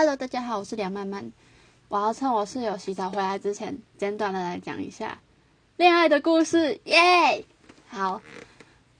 [0.00, 1.32] Hello，大家好，我是梁曼曼。
[1.88, 5.18] 我要趁我室友洗澡回来之前，简短的来讲一下
[5.76, 7.44] 恋爱的故事，耶！
[7.88, 8.22] 好，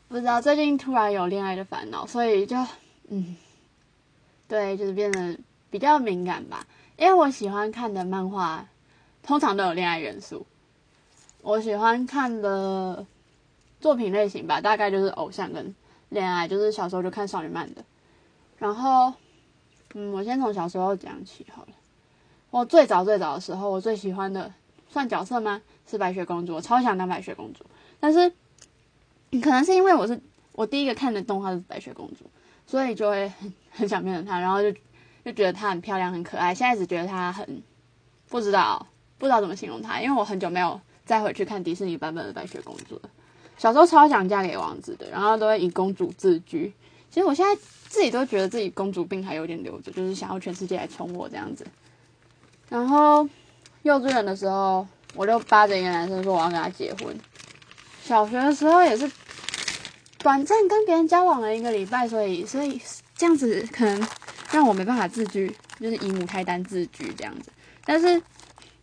[0.09, 2.57] 不知道最近突然有恋爱的烦恼，所以就
[3.11, 3.37] 嗯，
[4.49, 5.39] 对，就是变得
[5.71, 6.67] 比较敏感吧。
[6.97, 8.67] 因为我喜欢看的漫画
[9.23, 10.45] 通常都有恋爱元素，
[11.43, 13.07] 我喜欢看的
[13.81, 15.73] 作品类型吧，大概就是偶像跟
[16.09, 17.85] 恋爱，就是小时候就看少女漫的，
[18.59, 19.15] 然后。
[19.95, 21.69] 嗯，我先从小时候讲起好了。
[22.51, 24.53] 我最早最早的时候，我最喜欢的
[24.89, 25.61] 算角色吗？
[25.87, 27.65] 是白雪公主，我超想当白雪公主。
[28.01, 28.31] 但是
[29.43, 30.21] 可能是因为我是
[30.53, 32.31] 我第一个看的动画是白雪公主，
[32.67, 34.71] 所以就会很很想变成她，然后就
[35.25, 36.55] 就觉得她很漂亮很可爱。
[36.55, 37.63] 现在只觉得她很
[38.29, 43.11] 不知道不知道怎么形容她，因为我很久没有再回去看迪士尼版本的白雪公主了。
[43.57, 46.73] 小时候超想嫁给王子的，然后都会以公主自居。
[47.11, 47.61] 其实我现在。
[47.91, 51.67] 自己都觉得自己公主病还有点留着，就是想要全世界来宠我这样子。
[52.69, 53.27] 然后
[53.83, 57.19] 幼稚园的时候，我就扒着一个男生说我要跟他结婚。
[58.05, 59.11] 小学的时候也是
[60.19, 62.79] 短暂跟别人交往了一个礼拜，所以所以
[63.17, 64.07] 这样子可能
[64.51, 65.51] 让我没办法自居，
[65.81, 67.51] 就是以母胎单自居这样子。
[67.87, 68.23] 但是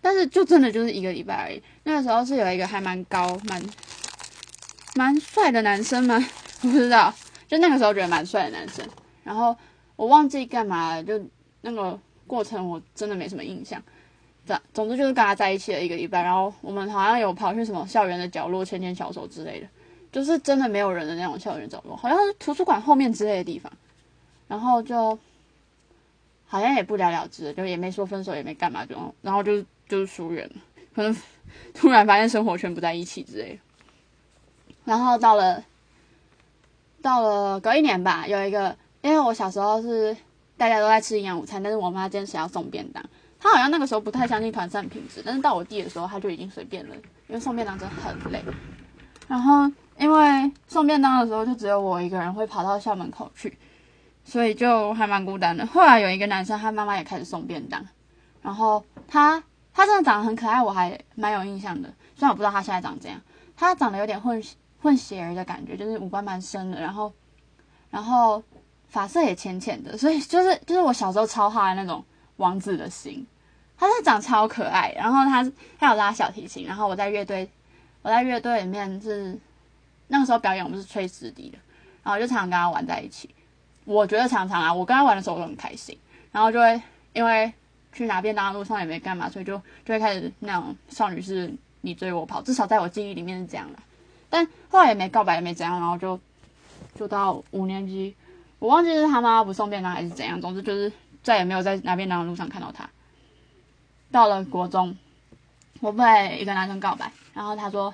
[0.02, 1.62] 但是就真的就是一个礼拜而已。
[1.84, 3.64] 那个时候是有一个还蛮高蛮
[4.96, 6.28] 蛮帅的男生吗？
[6.64, 7.14] 我不知道。
[7.48, 8.84] 就那个时候觉得蛮帅的男生，
[9.24, 9.56] 然后
[9.96, 11.24] 我忘记干嘛，就
[11.62, 13.82] 那个过程我真的没什么印象。
[14.46, 19.68] 总总之就是跟他在一起了一个礼拜，然后我们好像有跑去什么校园的角落牵牵小手之类的，
[20.12, 23.72] 就是真的没有人的那种校园角落，好像是图书馆后面之类的地方。
[24.48, 25.18] 然后就
[26.46, 30.56] 好像也不了了之，就也没说分手，也没干嘛，就然后就就是疏远了。
[30.94, 31.16] 可能
[31.74, 33.60] 突然发现生活圈不在一起之类的。
[34.84, 35.64] 然后到了。
[37.06, 40.18] 到了隔一年吧，有一个，因为我小时候是
[40.58, 43.06] 大家都在吃营养午餐，但是我妈坚持要送便当。
[43.40, 46.96] 她好像那个时候不太相信团膳品质，但是到我弟的时候，他就已经随便了，
[47.28, 48.44] 因为送便当真的很累。
[49.28, 53.56] 然后因为送便当的时候就只有我一个人会跑到校门口去，
[54.24, 55.64] 所以就还蛮孤单的。
[55.68, 57.86] 后来有一个男生，他妈妈也开始送便当，
[58.42, 59.44] 然后他
[59.76, 61.88] 他真的长得很可爱，我还蛮有印象的。
[62.16, 63.22] 虽然我不知道他现在长怎样，
[63.56, 64.44] 他长得有点混。
[64.86, 67.12] 混血儿的感觉，就是五官蛮深的，然后，
[67.90, 68.44] 然后
[68.88, 73.26] 发色也浅浅的，所以就是就是我小时候超哈的那种王子的心。
[73.78, 77.50] 他是长超可爱，然后他他有拉小提琴，然后我在乐队，
[78.04, 79.36] 我在乐队里面是
[80.08, 81.58] 那个时候表演，我们是吹直笛的，
[82.04, 83.34] 然后就常常跟他玩在一起。
[83.86, 85.98] 我觉得常常啊，我跟他玩的时候我都很开心，
[86.32, 86.82] 然后就会
[87.14, 87.52] 因为
[87.92, 93.80] 去拿便当的路上也没干嘛，所以就就会开始那种少女是你追我跑，至少在我记忆里面是这样的。
[94.30, 96.20] 但后来也没告白，也没怎样，然后就
[96.96, 98.16] 就到五年级，
[98.60, 100.92] 我忘记是他妈妈不送便当还是怎样，总之就是
[101.24, 102.90] 再也没有在拿便当的路上看到他。
[104.12, 104.96] 到了国中，
[105.80, 107.94] 我被一个男生告白，然后他说，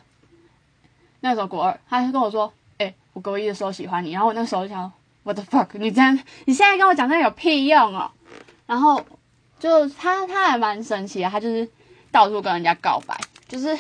[1.20, 4.92] 那时候国二，他就跟我说，哎，我高一的时候喜欢你，然后我那时候就想
[5.24, 8.12] ，what the fuck，你这样，你现在跟我讲这有屁用哦？
[8.68, 9.04] 然后
[9.60, 11.68] 就他他还蛮神奇的，他就是
[12.12, 13.78] 到处跟人家告白，就是。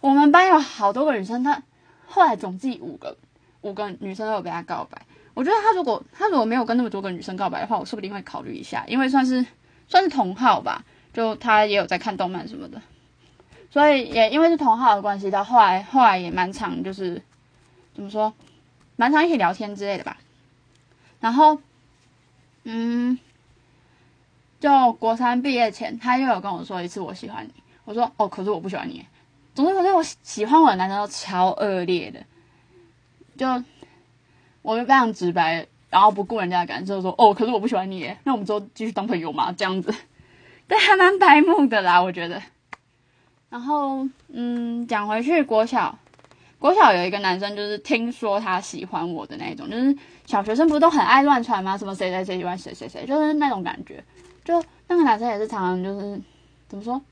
[0.00, 1.62] 我们班有好多个女生，她
[2.06, 3.16] 后来总计五个，
[3.60, 5.02] 五个女生都有跟他告白。
[5.34, 9.44] 我觉得他如果他如果没有跟那么多个女生告白的话，我说不定会考虑一下，因为算是
[9.86, 12.82] 算是同号吧，就他也有在看动漫什么的，
[13.70, 17.22] 所以也因为是同号的关系，到后来后来也蛮常，就是
[17.94, 18.32] 怎么说，
[18.96, 20.16] 蛮常一起聊天之类的吧。
[21.20, 21.60] 然后，
[22.64, 23.18] 嗯，
[24.58, 27.52] 就国三毕业前，他又有跟我说一次我喜欢你，
[27.84, 29.06] 我说哦，可是我不喜欢你。
[29.58, 32.20] 总之，反正我喜欢我的男生都超恶劣的，
[33.36, 33.64] 就
[34.62, 39.92] 我就非常直白，然后不顾人家的感受说：“哦，可是我不喜欢你，那我们之后继续当朋友嘛？”这样子，
[40.68, 42.40] 对，还蛮白目的啦，我觉得。
[43.50, 45.98] 然后，嗯，讲回去，国小，
[46.60, 51.76] 国小有一个男生，就是听说他喜欢我的那种，就是小学生不是都很爱乱传吗？
[51.76, 54.04] 什么谁谁谁喜欢谁谁谁，就是那种感觉。
[54.44, 56.20] 就那个男生也是常常就是
[56.68, 57.02] 怎么说？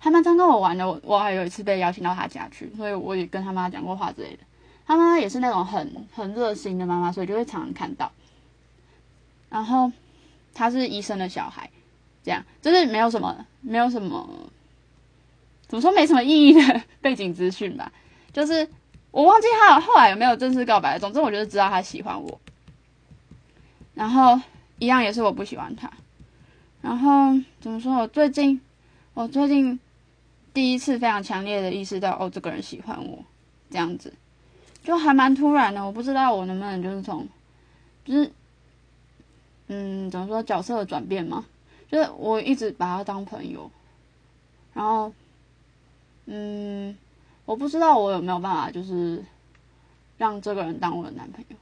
[0.00, 4.38] 他蛮常跟我玩的，我我还有一次被邀请到他家去，所以我也跟他妈讲过话之类的。
[4.86, 8.10] 他妈妈也是那种很很热心的妈妈，所以就会常常看到。
[9.50, 9.90] 然后
[10.54, 11.68] 他是医生的小孩，
[12.22, 14.28] 这样就是没有什么没有什么，
[15.66, 17.90] 怎么说没什么意义的背景资讯吧。
[18.32, 18.68] 就是
[19.10, 22.40] 我忘记他后来有没有正式告白，总之我就是知道他喜欢我。
[23.94, 24.40] 然后
[24.78, 25.90] 一样也是我不喜欢他。
[26.82, 28.60] 然后怎么说我最近
[29.14, 29.80] 我最近。
[30.54, 33.18] 第一次非常强烈的意识到，哦，这个人喜欢我，
[33.70, 34.12] 这样子，
[34.82, 35.84] 就还蛮突然的。
[35.84, 37.26] 我不知道我能不能就是从，
[38.04, 38.30] 就是
[39.68, 41.44] 嗯，怎么说角色的转变吗？
[41.90, 43.70] 就是我一直把他当朋友，
[44.74, 45.12] 然后，
[46.26, 46.96] 嗯，
[47.44, 49.24] 我不知道我有没有办法，就是
[50.16, 51.56] 让这个人当我的男朋友。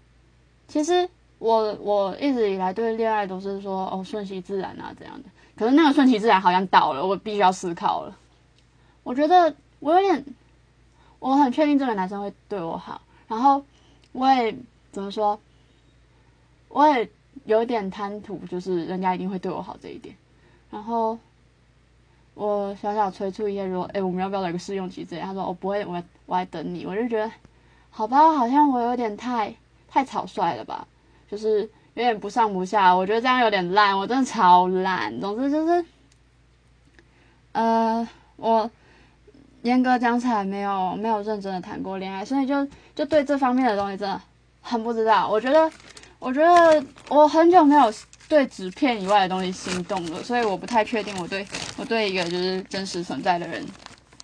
[0.67, 1.09] 其实
[1.39, 8.17] 我我一直以来对恋爱都是说哦顺其自然啊这样的，可是那个顺其自然好像倒了，我必须要思考了。
[9.07, 10.25] 我觉得我有点，
[11.21, 13.65] 我很确定这个男生会对我好，然后
[14.11, 14.53] 我也
[14.91, 15.39] 怎么说，
[16.69, 17.09] 我也。
[17.45, 20.13] 有点贪图，就是人家一定会对我好这一点，
[20.69, 21.17] 然后
[22.35, 25.21] 我小小催促一下说，哎，我们要不要来个试用期之类？
[25.21, 26.85] 他说我不会，我我还等你。
[26.85, 27.31] 我就觉得，
[27.91, 29.55] 好吧，好像我有点太
[29.89, 30.89] 太草率了吧，
[31.31, 31.61] 就是
[31.95, 32.93] 有点不上不下。
[32.93, 35.21] 我觉得这样有点烂，我真的超烂。
[35.21, 35.85] 总之就是，
[37.53, 38.69] 呃，我
[39.67, 44.21] 严格讲起来没有没有认真的谈过恋爱，所以就就对这方面的东西真的
[44.61, 45.29] 很不知道。
[45.29, 45.71] 我觉得。
[46.19, 47.93] 我觉得我很久没有
[48.27, 51.47] 对纸片以外的东西心动了，所以我不太确定我对
[51.77, 53.65] 我对一个就是真实存在的人，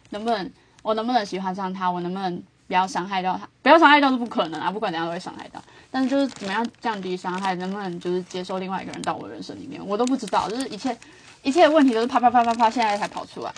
[0.09, 0.51] 能不能
[0.81, 5.63] 我能不能喜欢上他，我能不能不要伤害到他，不要伤害到是不可能啊，不管怎样都会伤害到。
[5.91, 10.97] 但是就是怎么样降低伤害，能不能就是接受另外一个人到我人生里面，我都不知道，就是一切
[11.43, 13.53] 一切问题都是啪啪啪啪啪，现在才跑出来。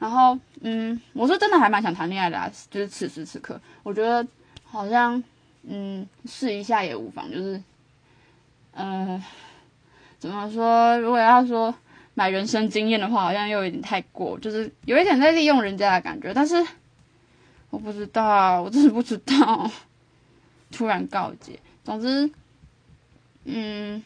[0.00, 4.26] 然后嗯，我是真的还蛮想谈恋爱的啊，就是此时此刻，我觉得
[4.64, 5.22] 好像。
[5.62, 7.30] 嗯，试一下也无妨。
[7.30, 7.62] 就是，
[8.72, 9.22] 呃，
[10.18, 10.98] 怎么说？
[11.00, 11.72] 如果要说
[12.14, 16.32] 买人生经验的话，好像又有点太过，就是有一点在利用人家的感觉。
[16.32, 16.66] 但是
[17.68, 19.70] 我不知道，我真是不知道。
[20.72, 21.58] 突然告诫。
[21.84, 22.30] 总之，
[23.44, 24.02] 嗯，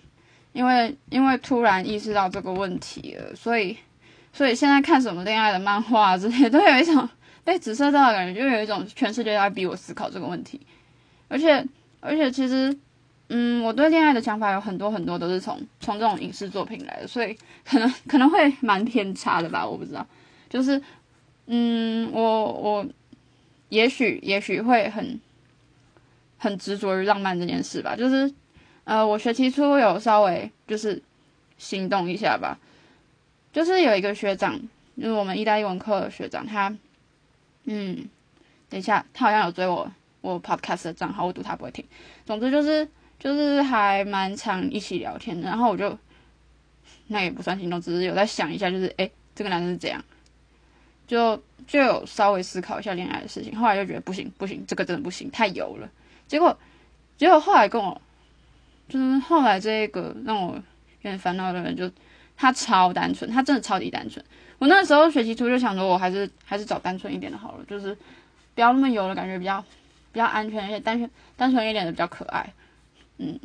[0.52, 3.79] 因为因为突然意识到这个问题了，所以
[4.34, 7.08] 所以现在看什么恋爱的漫画这些，都有一种
[7.44, 10.60] 被紫色到的感觉， 就有一种全世界在逼我思考这个问题。
[11.28, 11.64] 而且，
[12.00, 12.76] 而且，其实，
[13.28, 20.04] 嗯，我对恋爱的想法有很多很多都是从从这种影视作品来的，所以可能可能会蛮偏差的吧，我不知道。
[20.50, 20.82] 就是，
[21.46, 22.86] 嗯，我我
[23.69, 25.19] 也许也许会很
[26.38, 27.94] 很执着于浪漫这件事吧。
[27.96, 28.32] 就是，
[28.84, 31.00] 呃，我学期初有稍微就是
[31.56, 32.58] 心动一下吧。
[33.55, 34.61] 就是有一个学长，
[34.97, 36.77] 就是我们意大利文课的学长，他，
[37.65, 38.06] 嗯，
[38.69, 39.91] 等一下，他好像有追我。
[40.21, 41.85] 我 podcast 的账号，我赌他不会听。
[42.25, 45.99] 总之就是就是还蛮常一起聊天的，然后我就
[47.09, 50.03] 那也不算心动，只是有在想一下，就是诶，这个男生是怎样，
[51.06, 51.37] 就
[51.67, 53.55] 就有稍微思考一下恋爱的事情。
[53.55, 55.87] 后来就觉得不行不行，这个真的不行，太油了。
[56.27, 56.59] 结果
[57.19, 58.01] 结果后来跟我
[58.89, 60.62] 就是后来这个让我有
[61.03, 61.91] 点烦恼的人，就
[62.36, 64.25] 他超单纯，他真的超级单纯。
[64.58, 67.96] 我那时候学习初就想着，我还是还是找单纯一点的好了，就是
[68.54, 69.64] 不要那么油的感觉，比较。
[70.12, 72.48] 比较安全，而且单纯单纯一点的比较可爱，
[73.19, 73.36] 嗯，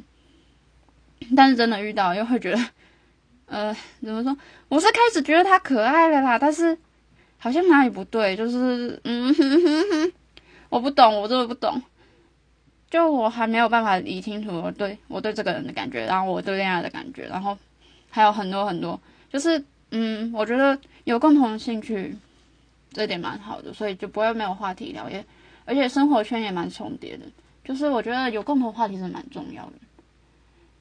[1.36, 2.64] 但是真的遇到又会觉得，
[3.48, 4.38] 呃，怎么说？
[4.68, 6.78] 我是开始觉得他可爱了啦，但是
[7.40, 10.14] 好像哪里不对，就是嗯，哼哼哼，
[10.70, 11.82] 我不懂，我真的不懂，
[12.88, 17.58] 就我还没有办法理清楚我对我对这个人的感觉，然后我对恋爱的感觉，然后
[18.10, 22.16] 还有很多很多，就是嗯，我觉得有共同兴趣，
[22.92, 25.26] 这点蛮好的，所以就不会没有话题聊也。
[25.66, 27.26] 而且生活圈也蛮重叠的，
[27.64, 29.74] 就是我觉得有共同话题是蛮重要的。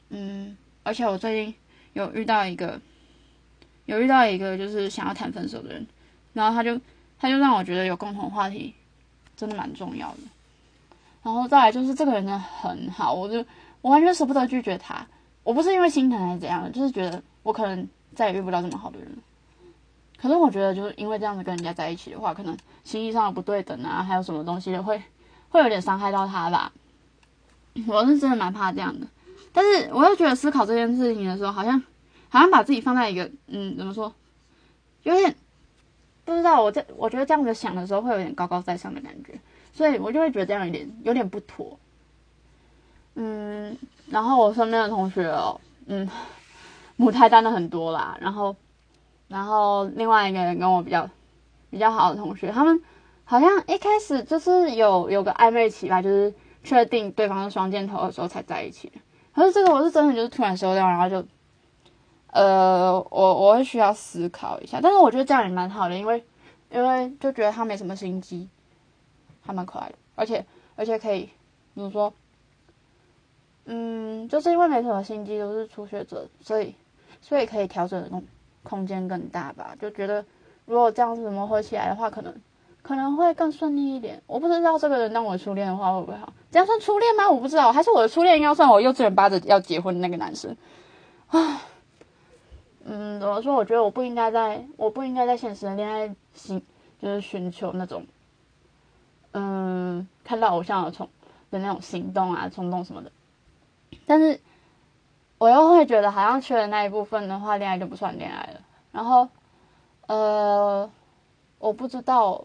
[0.09, 1.55] 嗯，而且我最近
[1.93, 2.81] 有遇到一个，
[3.85, 5.87] 有遇到一个就是想要谈分手的人，
[6.32, 6.81] 然后他就
[7.19, 8.75] 他就让我觉得有共同话题
[9.37, 10.19] 真的蛮重要的。
[11.23, 13.44] 然后再来就是这个人真的很好，我就
[13.82, 15.06] 我完全舍不得拒绝他。
[15.48, 19.08] 我不是因为心疼还是怎样，就是觉得我可能再也遇不到这么好的人。
[20.20, 25.02] 可是我觉得，就是因为这样子跟人家在一起的话，可能心意上的不对等啊，还有什么东西的会
[25.48, 26.70] 会有点伤害到他吧。
[27.86, 29.06] 我是真的蛮怕这样的。
[29.50, 31.82] 但是我又觉得思考这件事情的时候，好像
[32.28, 34.12] 好像把自己放在一个嗯，怎么说，
[35.05, 35.34] 有点
[36.26, 36.62] 不知道。
[36.62, 39.40] 我在我觉得这样子想的时候，会有点高高在上的感觉，
[39.72, 41.78] 所以我就会觉得这样有点有点不妥。
[43.20, 43.77] 嗯，
[44.08, 46.08] 然后我身边的同学哦，嗯，
[46.96, 48.55] 母胎单的很多啦，然后。
[49.29, 51.06] 然后另外一个人跟我比较
[51.69, 52.82] 比较好的同学，他们
[53.27, 56.32] 好像一开始就是有有个暧昧期吧，就是
[56.65, 58.91] 确定对方是双箭头的时候才在一起。
[59.34, 61.22] 可是这个我是真的就是突然收掉，然后就
[62.31, 64.81] 呃我我会需要思考一下。
[64.82, 66.25] 但是我觉得这样也蛮好的，因为
[66.70, 68.48] 因为就觉得他没什么心机，
[69.43, 70.43] 还蛮可爱的，而且
[70.75, 71.29] 而且可以
[71.75, 72.10] 比如说
[73.70, 76.75] 嗯，就是因为没什么心机，都是初学者，所以
[77.20, 78.25] 所以可以调整的空
[78.63, 80.25] 空间更大吧，就觉得
[80.65, 82.34] 如果这样子磨合起来的话，可能
[82.81, 84.22] 可能会更顺利一点。
[84.27, 87.31] 我不知道这个人当我初恋的话会不会好，这样算初恋吗？
[87.31, 90.56] 我不知道，还是我的初恋要算我幼稚园八着要结婚的那个男生
[91.27, 91.60] 啊。
[92.87, 93.55] 嗯，怎么说？
[93.55, 96.63] 我觉得我不应该在，我不应该在现实的恋爱寻，
[97.03, 98.06] 就是寻求那种，
[99.32, 101.06] 嗯，看到偶像的冲
[101.51, 103.13] 的那种行动啊、冲动什么的。
[104.08, 104.41] 但是，
[105.36, 108.60] 我又会觉得好像缺了那一部分的话，恋爱就不算恋爱了。
[108.91, 109.29] 然后，
[110.06, 110.91] 呃，
[111.58, 112.43] 我不知道，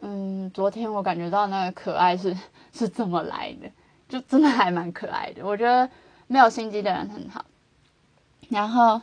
[0.00, 2.34] 嗯，昨天我感觉到那个可爱是
[2.72, 3.70] 是怎么来的，
[4.08, 5.44] 就真的还蛮可爱的。
[5.44, 5.90] 我觉得
[6.26, 7.44] 没有心机的人很好。
[8.48, 9.02] 然后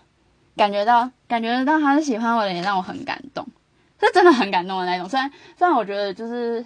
[0.57, 3.45] 感觉到，感觉得到他是喜欢我的，也让我很感动，
[3.99, 5.07] 是真的很感动的那种。
[5.07, 6.65] 虽然虽然我觉得就是，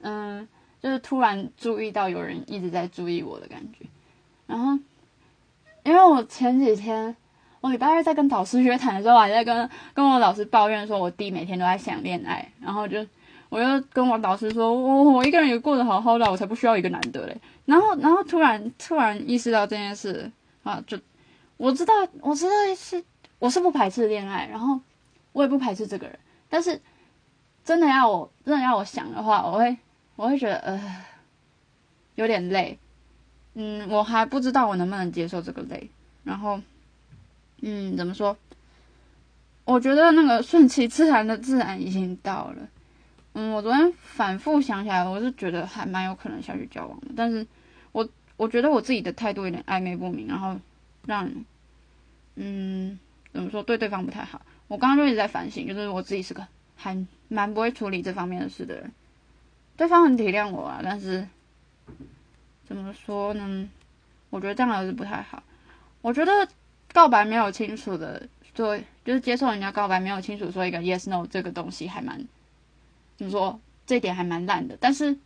[0.00, 0.48] 嗯，
[0.82, 3.86] 就是突然注意到有人一直在注意我的感觉。
[4.50, 4.76] 然后，
[5.84, 7.16] 因为我前几天，
[7.60, 12.50] 我礼拜二在跟导师约谈的时候，还在跟跟我老师抱怨说，我弟每天都在想恋爱。
[12.60, 13.06] 然后就，
[13.48, 17.36] 我又跟我导师说，我我一个人也过得好好的，我才不需要一个男的嘞。
[17.64, 20.30] 然后，然后突然突然意识到这件事
[20.64, 20.98] 啊，就。
[21.56, 21.92] 我知道，
[22.22, 23.04] 我知道是
[23.38, 24.80] 我是不排斥恋爱，然后
[25.32, 26.80] 我也不排斥这个人，但是
[27.62, 29.76] 真的要我真的要我想的话，我会
[30.16, 30.96] 我会觉得呃
[32.14, 32.78] 有点累，
[33.60, 35.90] 嗯，我还不知道我能不能接受这个累，
[36.24, 36.60] 然后
[37.60, 38.36] 嗯怎么说？
[39.64, 42.68] 我觉得那个顺其自然的自然已经到了，
[43.34, 47.46] 嗯，我昨天反复想起来，我是觉得还蛮有可能下去交往的，但是
[47.92, 50.56] 我我觉得我自己的态度有点暧昧不明，然后。
[51.06, 51.26] 让，
[52.36, 52.98] 嗯，
[53.32, 54.42] 怎么说对对方不太好？
[54.68, 56.94] 我刚刚就一直在反省，就是我自己是个还
[57.28, 58.92] 蛮不会处理这方面的事的人。
[59.78, 61.26] 对方很体谅我啊，但是
[62.70, 63.68] 怎么说呢？
[64.30, 65.42] 我觉得这样还是不太好。
[66.02, 66.30] 我觉得
[66.92, 72.24] 告白没有清楚的做，就是接受人家告白没有清楚说一个 yes no 这个东西还蛮
[73.16, 73.58] 怎么说？
[73.84, 74.78] 这点还蛮烂的。
[74.80, 75.18] 但是，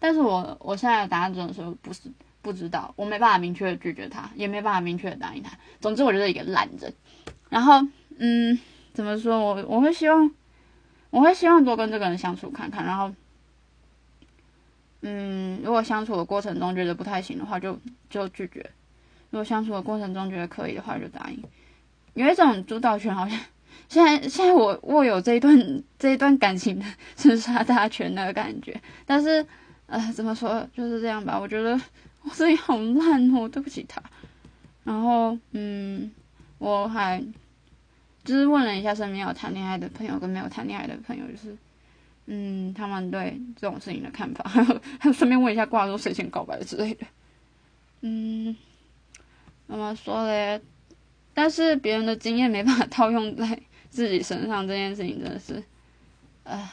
[0.00, 2.00] 但是我我现在的答案只能说不是。
[2.42, 5.52] 不知道，我没办法明确的拒绝他，也没办法明确的答应他。
[5.80, 6.92] 总之，我就是一个烂人。
[7.48, 7.80] 然后，
[8.18, 8.58] 嗯，
[8.92, 9.38] 怎么说？
[9.38, 10.28] 我我会希望，
[11.10, 12.84] 我会希望多跟这个人相处看看。
[12.84, 13.14] 然后，
[15.02, 17.78] 嗯，如果相处的过程中觉得不太行的话，就
[18.08, 18.60] 就拒绝；
[19.30, 21.42] 如果相处的过程中觉得可以的话，就答应。
[22.14, 23.38] 有一种主导权，好像
[23.88, 26.84] 现在现在我握有这一段这一段感情的
[27.16, 28.80] 生杀大权的感觉。
[29.04, 29.46] 但是，
[29.86, 30.66] 呃，怎么说？
[30.74, 31.38] 就是这样吧。
[31.38, 31.78] 我觉得。
[32.24, 34.00] 我自己好烂哦，对不起他。
[34.84, 36.08] 然后，嗯，
[36.58, 37.20] 我还
[38.22, 41.56] 就是问了一下身边有谈恋爱的朋友跟没有谈恋爱的朋友，就是，
[42.26, 44.62] 嗯，他们对这种事情的看法，还
[45.08, 47.06] 有顺便问一下挂说谁先告白之类的。
[48.00, 48.56] 嗯，
[49.66, 50.60] 怎么说嘞？
[51.34, 53.60] 但是别人的经验没办法套用在
[53.90, 55.62] 自己身上，这件事情真的是，
[56.44, 56.70] 呃，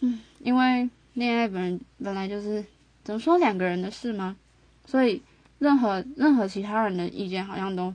[0.00, 2.64] 嗯，因为恋爱本本来就是。
[3.04, 4.34] 怎么说两个人的事吗？
[4.86, 5.20] 所以
[5.58, 7.94] 任何任何其他人的意见好像都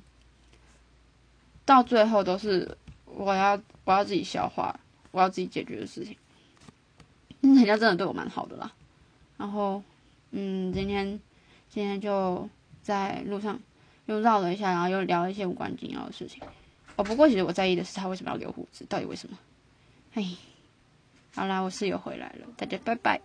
[1.66, 4.80] 到最后都是我要我要自己消化，
[5.12, 6.16] 我要自己解决的事情。
[7.42, 8.72] 人家真的对我蛮好的啦。
[9.38, 9.82] 然后
[10.32, 11.20] 嗯，今天
[11.70, 12.48] 今天就
[12.82, 13.60] 在路上
[14.08, 16.42] 又绕了一下，然后又聊一些无关紧要的事情。
[16.96, 19.38] 哦，不过其实我在意的是他为什么要留胡子，到底为什么？
[20.16, 20.26] 哎，
[21.34, 23.22] 好啦，我室友回来了，大家拜拜。